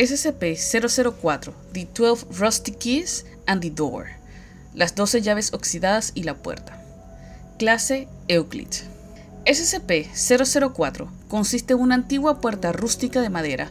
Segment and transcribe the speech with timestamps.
[0.00, 4.06] SCP-004, The 12 Rusty Keys and the Door,
[4.72, 6.82] las 12 llaves oxidadas y la puerta.
[7.58, 8.68] Clase Euclid.
[9.44, 13.70] SCP-004 consiste en una antigua puerta rústica de madera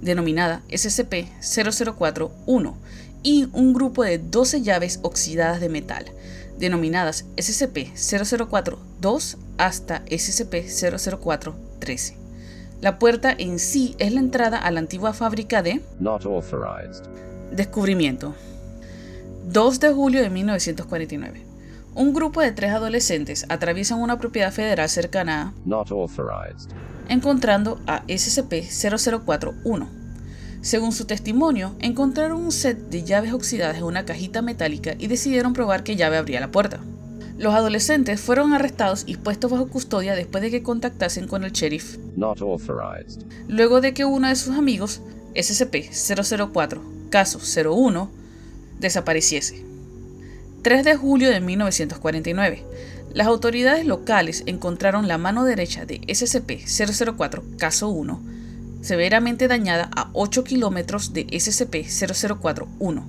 [0.00, 2.74] denominada SCP-004-1
[3.22, 6.06] y un grupo de 12 llaves oxidadas de metal,
[6.58, 12.27] denominadas SCP-004-2 hasta SCP-004-13.
[12.80, 15.82] La puerta en sí es la entrada a la antigua fábrica de
[17.50, 18.34] Descubrimiento.
[19.48, 21.44] 2 de julio de 1949.
[21.96, 25.54] Un grupo de tres adolescentes atraviesan una propiedad federal cercana a
[27.08, 29.88] encontrando a SCP-004-1.
[30.60, 35.52] Según su testimonio, encontraron un set de llaves oxidadas en una cajita metálica y decidieron
[35.52, 36.78] probar qué llave abría la puerta.
[37.38, 41.96] Los adolescentes fueron arrestados y puestos bajo custodia después de que contactasen con el sheriff.
[43.46, 45.02] Luego de que uno de sus amigos,
[45.36, 48.10] SCP-004, caso 01,
[48.80, 49.64] desapareciese.
[50.62, 52.64] 3 de julio de 1949.
[53.14, 58.20] Las autoridades locales encontraron la mano derecha de SCP-004, caso 1,
[58.80, 63.04] severamente dañada a 8 kilómetros de SCP-004-1.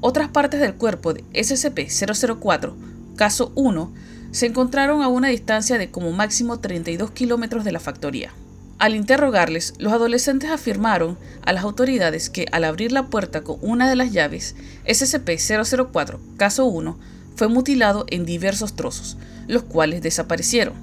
[0.00, 3.92] Otras partes del cuerpo de SCP-004 caso 1,
[4.30, 8.32] se encontraron a una distancia de como máximo 32 kilómetros de la factoría.
[8.78, 13.90] Al interrogarles, los adolescentes afirmaron a las autoridades que al abrir la puerta con una
[13.90, 14.54] de las llaves,
[14.86, 16.96] SCP-004, caso 1,
[17.34, 20.74] fue mutilado en diversos trozos, los cuales desaparecieron.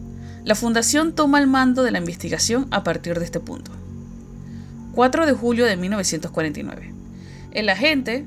[0.44, 3.72] La Fundación toma el mando de la investigación a partir de este punto.
[4.94, 6.94] 4 de julio de 1949.
[7.52, 8.26] El agente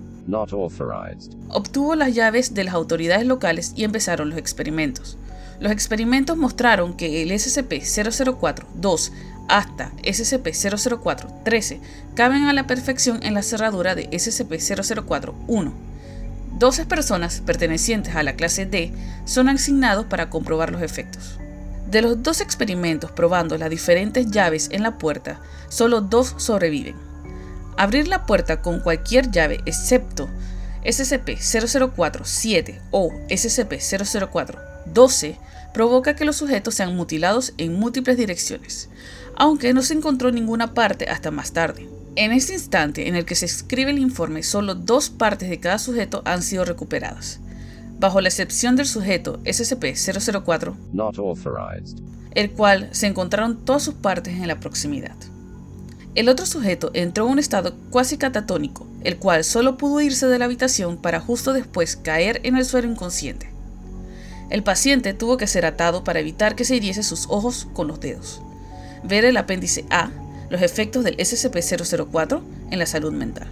[1.49, 5.17] Obtuvo las llaves de las autoridades locales y empezaron los experimentos.
[5.59, 9.11] Los experimentos mostraron que el SCP-004-2
[9.49, 11.81] hasta SCP-004-13
[12.15, 15.73] caben a la perfección en la cerradura de SCP-004-1.
[16.59, 18.93] 12 personas pertenecientes a la clase D
[19.25, 21.39] son asignados para comprobar los efectos.
[21.91, 25.41] De los dos experimentos probando las diferentes llaves en la puerta,
[25.71, 27.08] solo dos sobreviven.
[27.79, 30.29] Abrir la puerta con cualquier llave excepto
[30.85, 35.37] SCP-004-7 o SCP-004-12
[35.73, 38.89] provoca que los sujetos sean mutilados en múltiples direcciones,
[39.37, 41.89] aunque no se encontró ninguna parte hasta más tarde.
[42.17, 45.79] En este instante en el que se escribe el informe, solo dos partes de cada
[45.79, 47.39] sujeto han sido recuperadas,
[48.01, 50.75] bajo la excepción del sujeto SCP-004,
[52.35, 55.15] el cual se encontraron todas sus partes en la proximidad.
[56.15, 60.39] El otro sujeto entró en un estado cuasi catatónico, el cual solo pudo irse de
[60.39, 63.51] la habitación para justo después caer en el suelo inconsciente.
[64.51, 68.01] El paciente tuvo que ser atado para evitar que se hiriese sus ojos con los
[68.01, 68.41] dedos.
[69.05, 70.11] Ver el apéndice A,
[70.49, 73.49] los efectos del SCP-004 en la salud mental.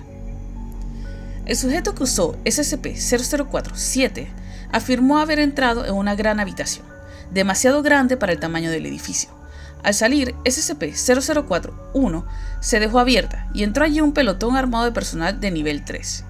[1.44, 4.28] El sujeto que usó SCP-004-7
[4.72, 6.86] afirmó haber entrado en una gran habitación,
[7.30, 9.35] demasiado grande para el tamaño del edificio
[9.82, 12.24] al salir, SCP-004-1
[12.60, 16.24] se dejó abierta y entró allí un pelotón armado de personal de nivel 3.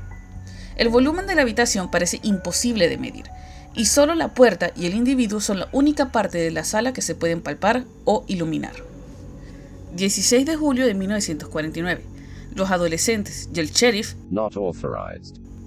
[0.77, 3.25] El volumen de la habitación parece imposible de medir,
[3.75, 7.03] y solo la puerta y el individuo son la única parte de la sala que
[7.03, 8.75] se pueden palpar o iluminar.
[9.95, 12.03] 16 de julio de 1949.
[12.55, 14.15] Los adolescentes y el sheriff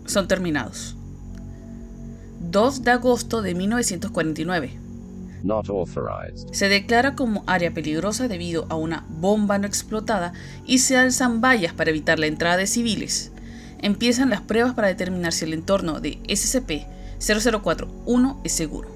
[0.06, 0.96] son terminados.
[2.40, 4.79] 2 de agosto de 1949.
[6.52, 10.34] Se declara como área peligrosa debido a una bomba no explotada
[10.66, 13.32] y se alzan vallas para evitar la entrada de civiles.
[13.82, 18.90] Empiezan las pruebas para determinar si el entorno de SCP-004-1 es seguro.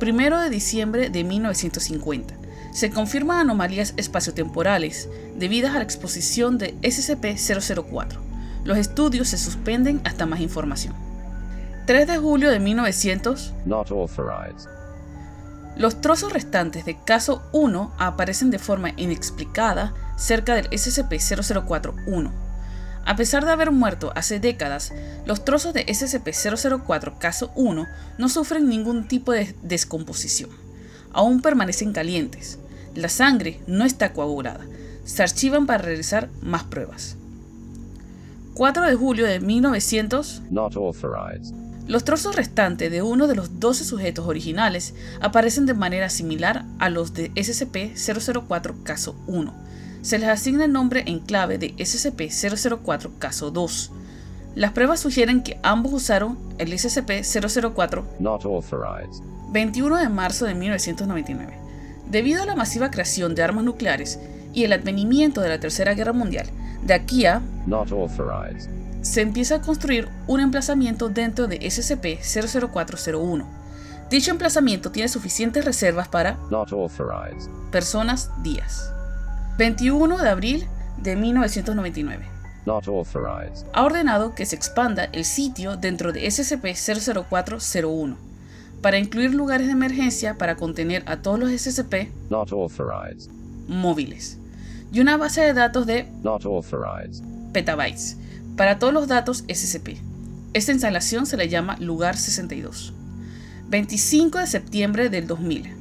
[0.00, 2.34] Primero de diciembre de 1950.
[2.72, 8.18] Se confirman anomalías espaciotemporales debidas a la exposición de SCP-004.
[8.64, 10.94] Los estudios se suspenden hasta más información.
[11.86, 13.54] 3 de julio de 1900.
[15.78, 22.32] Los trozos restantes de caso 1 aparecen de forma inexplicada cerca del SCP-004-1.
[23.04, 24.92] A pesar de haber muerto hace décadas,
[25.24, 27.86] los trozos de SCP-004 caso 1
[28.18, 30.50] no sufren ningún tipo de descomposición.
[31.12, 32.58] Aún permanecen calientes.
[32.96, 34.66] La sangre no está coagulada.
[35.04, 37.16] Se archivan para realizar más pruebas.
[38.54, 40.42] 4 de julio de 1900.
[41.88, 46.90] Los trozos restantes de uno de los 12 sujetos originales aparecen de manera similar a
[46.90, 49.54] los de SCP-004 caso 1.
[50.02, 53.90] Se les asigna el nombre en clave de SCP-004 caso 2.
[54.54, 58.04] Las pruebas sugieren que ambos usaron el SCP-004
[59.50, 61.56] 21 de marzo de 1999.
[62.10, 64.20] Debido a la masiva creación de armas nucleares
[64.52, 66.48] y el advenimiento de la Tercera Guerra Mundial,
[66.84, 67.40] De aquí a
[69.02, 73.44] se empieza a construir un emplazamiento dentro de SCP-00401.
[74.10, 76.38] Dicho emplazamiento tiene suficientes reservas para
[77.70, 78.92] personas días.
[79.58, 80.66] 21 de abril
[80.96, 82.26] de 1999.
[83.72, 88.16] Ha ordenado que se expanda el sitio dentro de SCP-00401
[88.82, 92.10] para incluir lugares de emergencia para contener a todos los SCP
[93.66, 94.38] móviles
[94.92, 96.06] y una base de datos de
[97.52, 98.16] petabytes
[98.58, 99.98] para todos los datos SCP.
[100.52, 102.92] Esta instalación se le llama Lugar 62.
[103.68, 105.72] 25 de septiembre del 2000.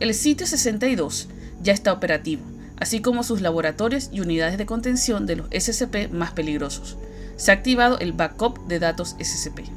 [0.00, 1.28] El sitio 62
[1.62, 2.42] ya está operativo,
[2.76, 6.98] así como sus laboratorios y unidades de contención de los SCP más peligrosos.
[7.36, 9.68] Se ha activado el backup de datos SCP.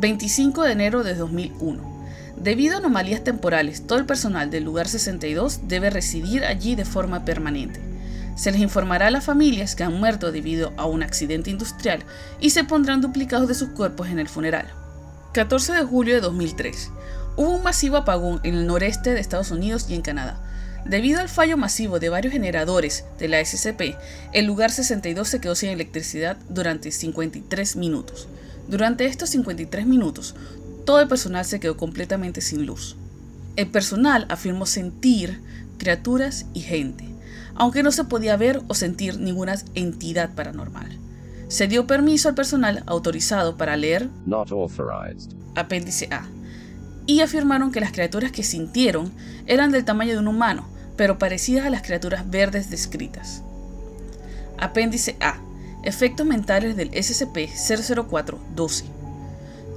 [0.00, 1.94] 25 de enero de 2001.
[2.36, 7.24] Debido a anomalías temporales, todo el personal del lugar 62 debe residir allí de forma
[7.24, 7.93] permanente.
[8.34, 12.04] Se les informará a las familias que han muerto debido a un accidente industrial
[12.40, 14.66] y se pondrán duplicados de sus cuerpos en el funeral.
[15.32, 16.90] 14 de julio de 2003.
[17.36, 20.40] Hubo un masivo apagón en el noreste de Estados Unidos y en Canadá.
[20.84, 23.96] Debido al fallo masivo de varios generadores de la SCP,
[24.32, 28.28] el lugar 62 se quedó sin electricidad durante 53 minutos.
[28.68, 30.34] Durante estos 53 minutos,
[30.84, 32.96] todo el personal se quedó completamente sin luz.
[33.56, 35.40] El personal afirmó sentir
[35.78, 37.13] criaturas y gente,
[37.54, 40.98] aunque no se podía ver o sentir ninguna entidad paranormal.
[41.48, 44.08] Se dio permiso al personal autorizado para leer
[45.54, 46.26] apéndice A
[47.06, 49.12] y afirmaron que las criaturas que sintieron
[49.46, 50.66] eran del tamaño de un humano,
[50.96, 53.42] pero parecidas a las criaturas verdes descritas.
[54.58, 55.36] Apéndice A.
[55.82, 58.84] Efectos mentales del SCP-004-12.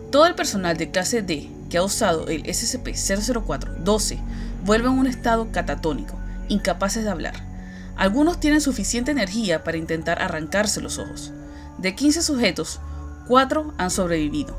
[0.10, 4.18] Todo el personal de clase D que ha usado el SCP-004-12
[4.66, 7.47] vuelve en un estado catatónico, incapaces de hablar.
[7.98, 11.32] Algunos tienen suficiente energía para intentar arrancarse los ojos.
[11.80, 12.80] De 15 sujetos,
[13.28, 14.56] 4 han sobrevivido.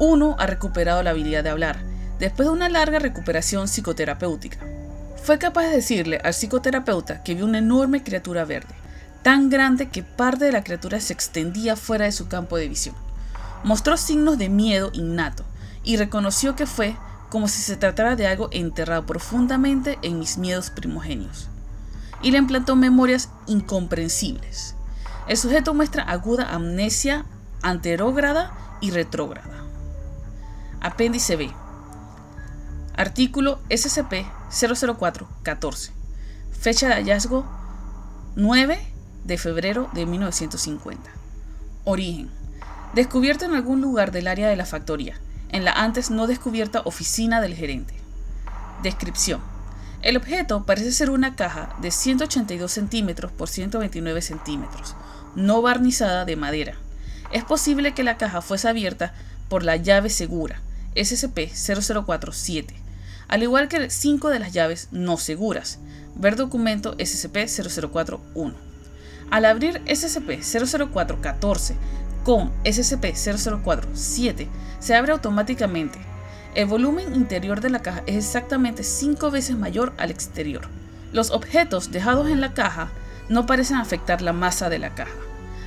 [0.00, 1.78] Uno ha recuperado la habilidad de hablar,
[2.18, 4.58] después de una larga recuperación psicoterapéutica.
[5.22, 8.74] Fue capaz de decirle al psicoterapeuta que vio una enorme criatura verde,
[9.22, 12.96] tan grande que parte de la criatura se extendía fuera de su campo de visión.
[13.62, 15.44] Mostró signos de miedo innato
[15.84, 16.96] y reconoció que fue
[17.30, 21.48] como si se tratara de algo enterrado profundamente en mis miedos primogenios.
[22.22, 24.76] Y le implantó memorias incomprensibles.
[25.28, 27.26] El sujeto muestra aguda amnesia
[27.62, 29.66] anterógrada y retrógrada.
[30.80, 31.52] Apéndice B.
[32.96, 35.90] Artículo SCP-004-14.
[36.52, 37.44] Fecha de hallazgo
[38.36, 38.80] 9
[39.24, 41.10] de febrero de 1950.
[41.84, 42.30] Origen
[42.92, 45.18] descubierto en algún lugar del área de la factoría,
[45.50, 47.94] en la antes no descubierta oficina del gerente.
[48.82, 49.40] Descripción.
[50.02, 54.96] El objeto parece ser una caja de 182 centímetros por 129 centímetros,
[55.36, 56.74] no barnizada de madera.
[57.30, 59.14] Es posible que la caja fuese abierta
[59.48, 60.60] por la llave segura,
[60.96, 62.74] SCP-0047,
[63.28, 65.78] al igual que cinco de las llaves no seguras,
[66.16, 68.54] ver documento SCP-0041.
[69.30, 71.74] Al abrir SCP-00414,
[72.24, 74.48] con SCP-004-7
[74.80, 76.11] se abre automáticamente.
[76.54, 80.68] El volumen interior de la caja es exactamente 5 veces mayor al exterior.
[81.10, 82.90] Los objetos dejados en la caja
[83.30, 85.14] no parecen afectar la masa de la caja,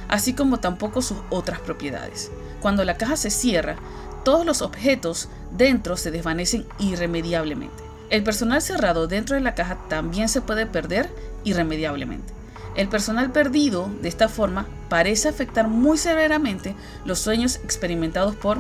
[0.10, 2.32] así como tampoco sus otras propiedades.
[2.62, 3.78] Cuando la caja se cierra,
[4.24, 7.84] todos los objetos dentro se desvanecen irremediablemente.
[8.12, 11.10] El personal cerrado dentro de la caja también se puede perder
[11.44, 12.32] irremediablemente.
[12.76, 18.60] El personal perdido de esta forma parece afectar muy severamente los sueños experimentados por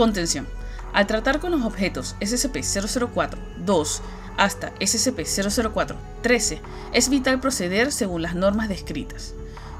[0.00, 0.48] Contención.
[0.94, 4.00] Al tratar con los objetos SCP-004-2
[4.38, 6.58] hasta SCP-004-13,
[6.94, 9.34] es vital proceder según las normas descritas.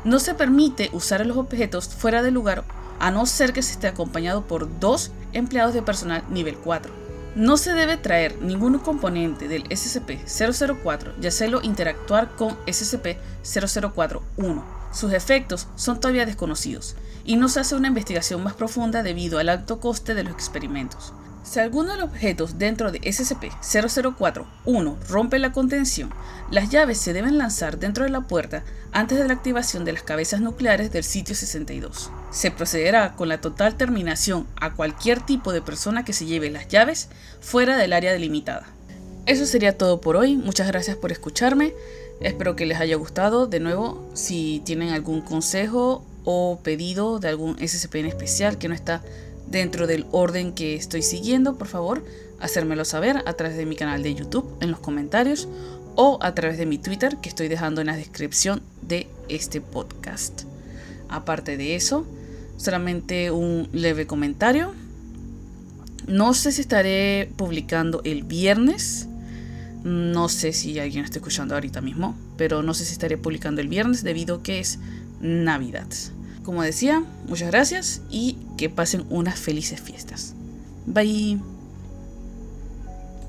[0.04, 2.64] No se permite usar los objetos fuera del lugar
[2.98, 6.92] a no ser que se esté acompañado por dos empleados de personal nivel 4.
[7.34, 14.64] No se debe traer ningún componente del SCP-004 y hacerlo interactuar con SCP-004-1.
[14.92, 19.48] Sus efectos son todavía desconocidos y no se hace una investigación más profunda debido al
[19.48, 21.12] alto coste de los experimentos.
[21.42, 26.12] Si alguno de los objetos dentro de SCP-004-1 rompe la contención,
[26.50, 28.62] las llaves se deben lanzar dentro de la puerta
[28.92, 32.10] antes de la activación de las cabezas nucleares del sitio 62.
[32.30, 36.68] Se procederá con la total terminación a cualquier tipo de persona que se lleve las
[36.68, 37.08] llaves
[37.40, 38.66] fuera del área delimitada.
[39.26, 41.72] Eso sería todo por hoy, muchas gracias por escucharme,
[42.20, 43.46] espero que les haya gustado.
[43.46, 48.74] De nuevo, si tienen algún consejo o pedido de algún SCP en especial que no
[48.74, 49.02] está
[49.48, 52.04] dentro del orden que estoy siguiendo, por favor,
[52.38, 55.48] hacérmelo saber a través de mi canal de YouTube en los comentarios
[55.96, 60.42] o a través de mi Twitter que estoy dejando en la descripción de este podcast.
[61.08, 62.06] Aparte de eso,
[62.56, 64.72] solamente un leve comentario.
[66.06, 69.08] No sé si estaré publicando el viernes.
[69.82, 73.68] No sé si alguien está escuchando ahorita mismo, pero no sé si estaré publicando el
[73.68, 74.78] viernes debido a que es
[75.20, 75.86] Navidad.
[76.42, 80.34] Como decía, muchas gracias y que pasen unas felices fiestas.
[80.86, 81.38] Bye.